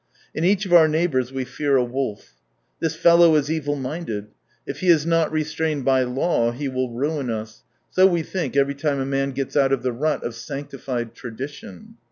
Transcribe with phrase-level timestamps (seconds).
[0.33, 2.33] In each of our neighbours we fear a wolf."
[2.81, 4.29] This fellow is evil minded,
[4.65, 8.73] if he is not restrained by law he will ruin us," so we think every
[8.73, 11.97] time a man gets out of the rut of sanctified tradition.